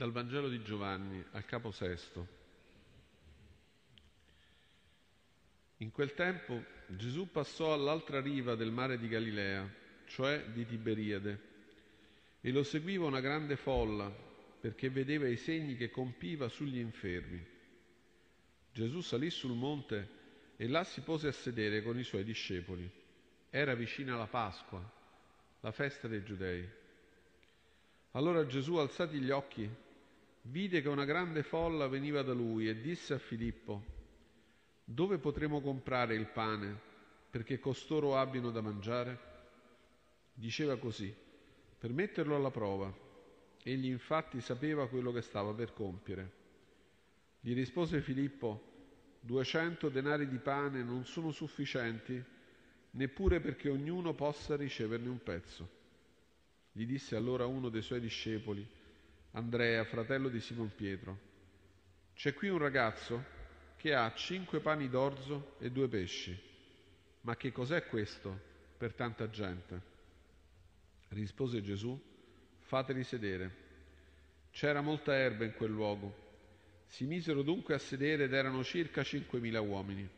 [0.00, 2.26] Dal Vangelo di Giovanni al capo sesto.
[5.76, 9.70] In quel tempo Gesù passò all'altra riva del mare di Galilea,
[10.06, 11.40] cioè di Tiberiade,
[12.40, 17.46] e lo seguiva una grande folla perché vedeva i segni che compiva sugli infermi.
[18.72, 20.08] Gesù salì sul monte
[20.56, 22.90] e là si pose a sedere con i suoi discepoli.
[23.50, 24.82] Era vicina la Pasqua,
[25.60, 26.66] la festa dei Giudei.
[28.12, 29.88] Allora Gesù, alzati gli occhi,
[30.50, 33.98] vide che una grande folla veniva da lui e disse a Filippo,
[34.84, 36.88] dove potremo comprare il pane
[37.30, 39.28] perché costoro abbiano da mangiare?
[40.34, 41.14] Diceva così,
[41.78, 42.92] per metterlo alla prova.
[43.62, 46.38] Egli infatti sapeva quello che stava per compiere.
[47.40, 52.22] Gli rispose Filippo, duecento denari di pane non sono sufficienti
[52.92, 55.68] neppure perché ognuno possa riceverne un pezzo.
[56.72, 58.66] Gli disse allora uno dei suoi discepoli,
[59.32, 61.16] Andrea, fratello di Simon Pietro,
[62.14, 63.38] c'è qui un ragazzo
[63.76, 66.36] che ha cinque pani d'orzo e due pesci.
[67.20, 68.36] Ma che cos'è questo
[68.76, 69.80] per tanta gente?
[71.10, 71.98] Rispose Gesù,
[72.58, 73.68] fateli sedere.
[74.50, 76.28] C'era molta erba in quel luogo.
[76.88, 80.08] Si misero dunque a sedere ed erano circa cinquemila uomini.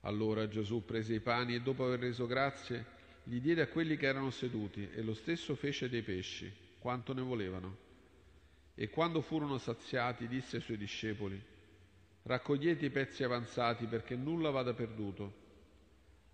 [0.00, 4.06] Allora Gesù prese i pani e dopo aver reso grazie li diede a quelli che
[4.06, 7.88] erano seduti e lo stesso fece dei pesci, quanto ne volevano.
[8.80, 11.38] E quando furono saziati disse ai suoi discepoli,
[12.22, 15.34] Raccogliete i pezzi avanzati perché nulla vada perduto.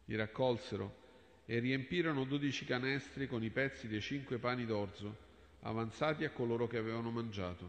[0.05, 5.25] Li raccolsero e riempirono dodici canestri con i pezzi dei cinque pani d'orzo
[5.63, 7.69] avanzati a coloro che avevano mangiato.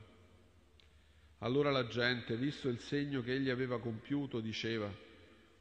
[1.39, 4.93] Allora la gente, visto il segno che egli aveva compiuto, diceva,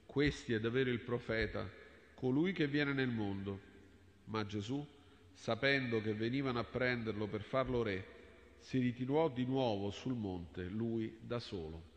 [0.05, 1.67] questi è davvero il profeta,
[2.13, 3.61] colui che viene nel mondo.
[4.25, 4.87] Ma Gesù,
[5.33, 8.16] sapendo che venivano a prenderlo per farlo re,
[8.61, 11.95] si ritirò di nuovo sul monte, lui da solo.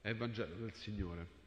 [0.00, 1.38] È Vangelo del Signore.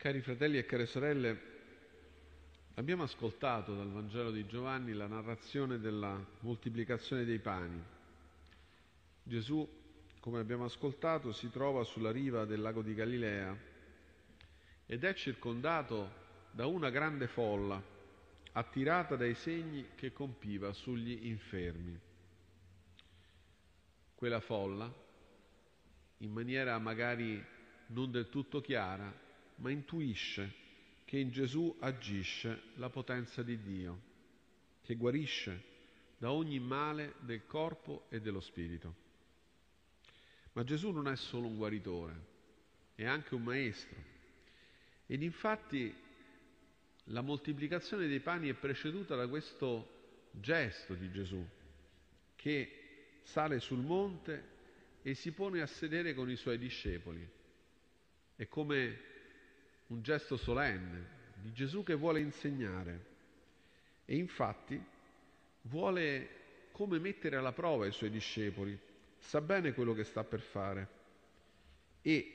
[0.00, 1.40] Cari fratelli e care sorelle,
[2.76, 7.78] abbiamo ascoltato dal Vangelo di Giovanni la narrazione della moltiplicazione dei pani.
[9.22, 9.68] Gesù,
[10.18, 13.54] come abbiamo ascoltato, si trova sulla riva del lago di Galilea
[14.86, 16.10] ed è circondato
[16.50, 17.78] da una grande folla
[18.52, 22.00] attirata dai segni che compiva sugli infermi.
[24.14, 24.90] Quella folla,
[26.16, 27.44] in maniera magari
[27.88, 29.28] non del tutto chiara,
[29.60, 30.54] ma intuisce
[31.04, 34.00] che in Gesù agisce la potenza di Dio,
[34.82, 35.68] che guarisce
[36.18, 38.94] da ogni male del corpo e dello spirito.
[40.52, 42.14] Ma Gesù non è solo un guaritore,
[42.94, 43.96] è anche un maestro.
[45.06, 45.92] Ed infatti
[47.04, 51.44] la moltiplicazione dei pani è preceduta da questo gesto di Gesù,
[52.36, 54.58] che sale sul monte
[55.02, 57.28] e si pone a sedere con i suoi discepoli.
[58.36, 59.09] È come
[59.90, 63.08] un gesto solenne di Gesù che vuole insegnare.
[64.04, 64.82] E infatti
[65.62, 66.38] vuole
[66.72, 68.78] come mettere alla prova i suoi discepoli,
[69.18, 70.88] sa bene quello che sta per fare.
[72.02, 72.34] E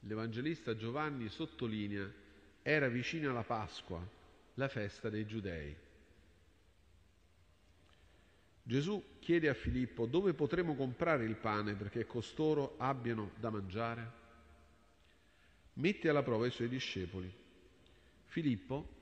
[0.00, 2.10] l'Evangelista Giovanni sottolinea
[2.62, 4.04] era vicina la Pasqua,
[4.54, 5.76] la festa dei Giudei.
[8.62, 14.24] Gesù chiede a Filippo dove potremo comprare il pane perché costoro abbiano da mangiare
[15.76, 17.32] mette alla prova i suoi discepoli.
[18.24, 18.94] Filippo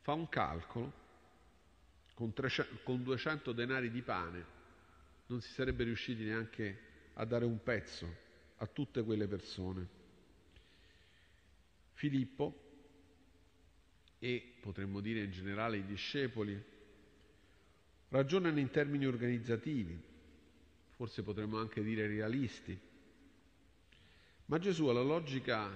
[0.00, 1.04] fa un calcolo
[2.14, 4.44] con, 300, con 200 denari di pane,
[5.26, 6.78] non si sarebbe riusciti neanche
[7.14, 8.24] a dare un pezzo
[8.58, 9.88] a tutte quelle persone.
[11.92, 12.62] Filippo
[14.18, 16.62] e potremmo dire in generale i discepoli
[18.08, 20.00] ragionano in termini organizzativi,
[20.90, 22.78] forse potremmo anche dire realisti
[24.46, 25.68] ma Gesù alla logica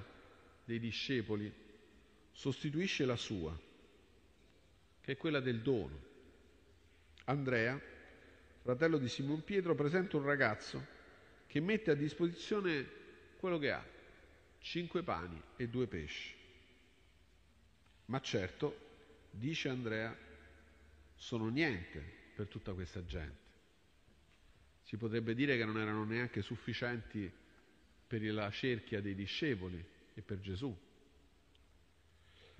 [0.64, 1.52] dei discepoli
[2.31, 3.58] sostituisce la sua,
[5.00, 6.08] che è quella del dono.
[7.25, 7.81] Andrea,
[8.62, 10.99] fratello di Simon Pietro, presenta un ragazzo
[11.46, 12.99] che mette a disposizione
[13.38, 13.84] quello che ha,
[14.61, 16.34] cinque pani e due pesci.
[18.06, 18.88] Ma certo,
[19.31, 20.17] dice Andrea,
[21.17, 22.02] sono niente
[22.34, 23.49] per tutta questa gente.
[24.82, 27.31] Si potrebbe dire che non erano neanche sufficienti
[28.11, 29.81] per la cerchia dei discepoli
[30.15, 30.77] e per Gesù.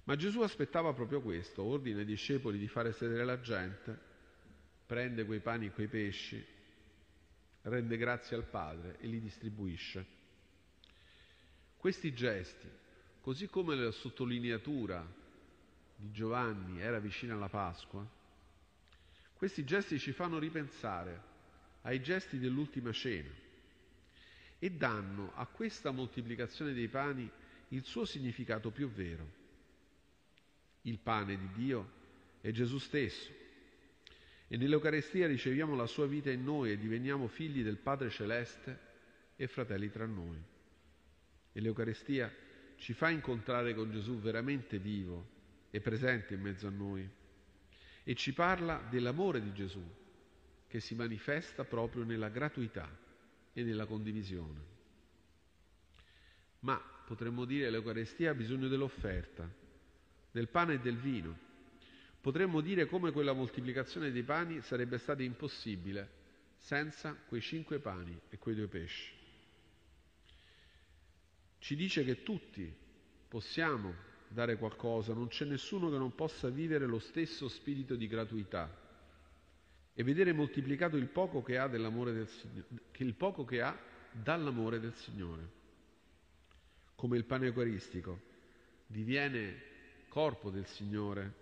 [0.05, 3.99] Ma Gesù aspettava proprio questo, ordina ai discepoli di fare sedere la gente,
[4.87, 6.41] prende quei pani e quei pesci,
[7.63, 10.07] rende grazie al Padre e li distribuisce.
[11.77, 12.69] Questi gesti,
[13.21, 15.05] così come la sottolineatura
[15.97, 18.09] di Giovanni era vicina alla Pasqua,
[19.35, 21.21] questi gesti ci fanno ripensare
[21.83, 23.49] ai gesti dell'ultima cena
[24.63, 27.29] e danno a questa moltiplicazione dei pani
[27.69, 29.39] il suo significato più vero.
[30.83, 31.91] Il pane di Dio
[32.43, 33.33] è Gesù stesso
[34.47, 38.79] e nell'Eucarestia riceviamo la sua vita in noi e diveniamo figli del Padre Celeste
[39.37, 40.39] e fratelli tra noi.
[41.53, 42.31] E l'Eucarestia
[42.77, 45.39] ci fa incontrare con Gesù veramente vivo
[45.71, 47.09] e presente in mezzo a noi
[48.05, 49.83] e ci parla dell'amore di Gesù
[50.67, 53.09] che si manifesta proprio nella gratuità
[53.53, 54.79] e nella condivisione.
[56.61, 59.49] Ma potremmo dire che l'Eucarestia ha bisogno dell'offerta,
[60.31, 61.49] del pane e del vino.
[62.21, 66.19] Potremmo dire come quella moltiplicazione dei pani sarebbe stata impossibile
[66.59, 69.13] senza quei cinque pani e quei due pesci.
[71.59, 72.73] Ci dice che tutti
[73.29, 73.95] possiamo
[74.29, 78.89] dare qualcosa, non c'è nessuno che non possa vivere lo stesso spirito di gratuità
[80.01, 82.27] e vedere moltiplicato il poco che ha, del,
[82.91, 83.79] che il poco che ha
[84.11, 85.47] dall'amore del Signore.
[86.95, 88.19] Come il pane eucaristico
[88.87, 89.61] diviene
[90.09, 91.35] corpo del Signore,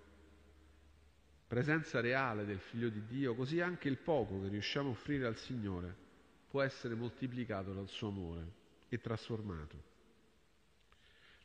[1.47, 5.37] presenza reale del Figlio di Dio, così anche il poco che riusciamo a offrire al
[5.37, 5.95] Signore
[6.49, 8.53] può essere moltiplicato dal suo amore
[8.89, 9.83] e trasformato.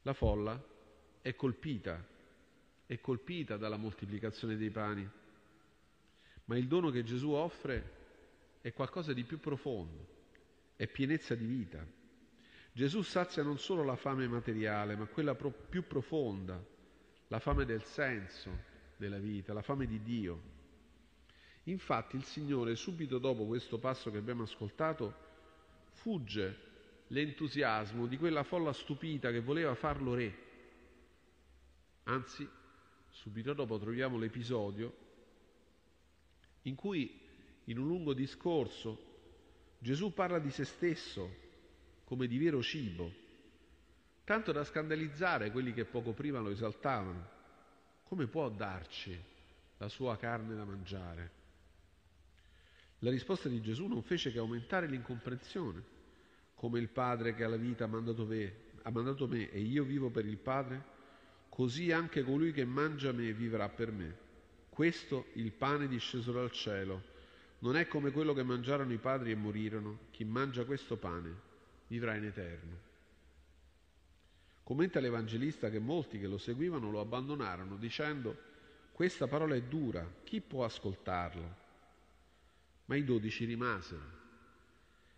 [0.01, 0.59] La folla
[1.21, 2.03] è colpita,
[2.87, 5.07] è colpita dalla moltiplicazione dei pani,
[6.45, 8.01] ma il dono che Gesù offre
[8.61, 10.07] è qualcosa di più profondo,
[10.75, 11.85] è pienezza di vita.
[12.71, 16.61] Gesù sazia non solo la fame materiale, ma quella pro- più profonda,
[17.27, 18.49] la fame del senso
[18.97, 20.51] della vita, la fame di Dio.
[21.63, 25.13] Infatti il Signore, subito dopo questo passo che abbiamo ascoltato,
[25.91, 26.71] fugge
[27.07, 30.43] l'entusiasmo di quella folla stupita che voleva farlo re
[32.05, 32.47] Anzi,
[33.09, 35.02] subito dopo troviamo l'episodio
[36.63, 37.19] in cui,
[37.65, 39.11] in un lungo discorso,
[39.79, 41.41] Gesù parla di se stesso
[42.03, 43.11] come di vero cibo,
[44.23, 47.29] tanto da scandalizzare quelli che poco prima lo esaltavano.
[48.03, 49.17] Come può darci
[49.77, 51.31] la sua carne da mangiare?
[52.99, 55.83] La risposta di Gesù non fece che aumentare l'incomprensione,
[56.55, 58.25] come il Padre che ha la vita ha mandato
[59.27, 60.91] me, e io vivo per il Padre,
[61.49, 64.22] così anche colui che mangia me vivrà per me.
[64.73, 67.03] Questo il pane disceso dal cielo.
[67.59, 69.99] Non è come quello che mangiarono i padri e morirono.
[70.09, 71.31] Chi mangia questo pane
[71.85, 72.75] vivrà in eterno.
[74.63, 78.35] Commenta l'Evangelista che molti che lo seguivano lo abbandonarono dicendo
[78.91, 81.55] questa parola è dura, chi può ascoltarlo?
[82.85, 84.01] Ma i dodici rimasero.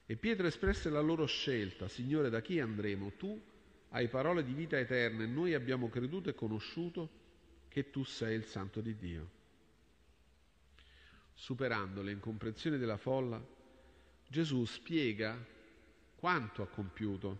[0.06, 3.14] E Pietro espresse la loro scelta, Signore, da chi andremo?
[3.14, 3.42] Tu
[3.92, 7.10] hai parole di vita eterna e noi abbiamo creduto e conosciuto
[7.70, 9.44] che tu sei il Santo di Dio.
[11.38, 13.44] Superando le incomprensioni della folla,
[14.28, 15.38] Gesù spiega
[16.16, 17.40] quanto ha compiuto,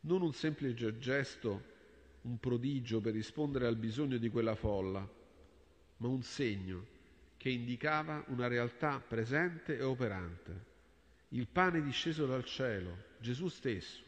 [0.00, 1.74] non un semplice gesto,
[2.22, 5.08] un prodigio per rispondere al bisogno di quella folla,
[5.98, 6.86] ma un segno
[7.36, 10.64] che indicava una realtà presente e operante,
[11.28, 14.02] il pane disceso dal cielo, Gesù stesso.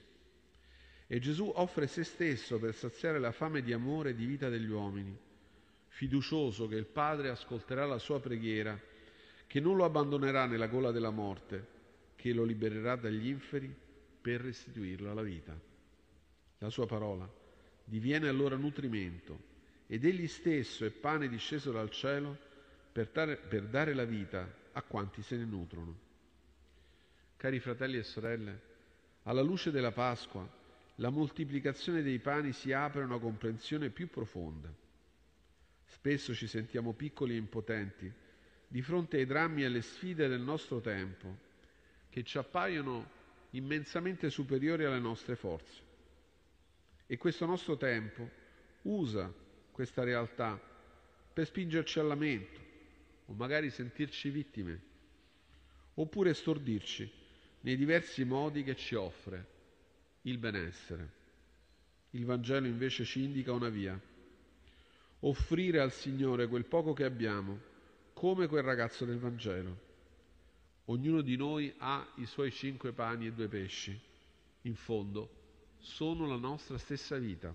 [1.06, 4.68] E Gesù offre se stesso per saziare la fame di amore e di vita degli
[4.68, 5.16] uomini,
[5.98, 8.80] fiducioso che il Padre ascolterà la sua preghiera,
[9.48, 11.66] che non lo abbandonerà nella gola della morte,
[12.14, 13.74] che lo libererà dagli inferi
[14.20, 15.58] per restituirlo alla vita.
[16.58, 17.28] La sua parola
[17.82, 19.46] diviene allora nutrimento
[19.88, 22.38] ed egli stesso è pane disceso dal cielo
[22.92, 25.98] per dare, per dare la vita a quanti se ne nutrono.
[27.36, 28.60] Cari fratelli e sorelle,
[29.24, 30.48] alla luce della Pasqua,
[30.94, 34.86] la moltiplicazione dei pani si apre a una comprensione più profonda.
[35.88, 38.12] Spesso ci sentiamo piccoli e impotenti
[38.68, 41.46] di fronte ai drammi e alle sfide del nostro tempo,
[42.10, 43.16] che ci appaiono
[43.50, 45.82] immensamente superiori alle nostre forze.
[47.06, 48.28] E questo nostro tempo
[48.82, 49.32] usa
[49.72, 50.60] questa realtà
[51.32, 52.60] per spingerci al lamento,
[53.26, 54.80] o magari sentirci vittime,
[55.94, 57.10] oppure stordirci
[57.60, 59.46] nei diversi modi che ci offre
[60.22, 61.16] il benessere.
[62.10, 63.98] Il Vangelo invece ci indica una via.
[65.20, 67.58] Offrire al Signore quel poco che abbiamo,
[68.12, 69.86] come quel ragazzo del Vangelo.
[70.86, 73.98] Ognuno di noi ha i suoi cinque pani e due pesci.
[74.62, 75.28] In fondo,
[75.78, 77.54] sono la nostra stessa vita.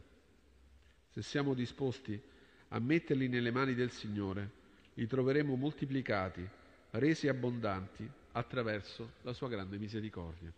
[1.10, 2.22] Se siamo disposti
[2.70, 4.62] a metterli nelle mani del Signore,
[4.96, 6.48] li troveremo moltiplicati,
[6.92, 10.52] resi abbondanti attraverso la sua grande misericordia.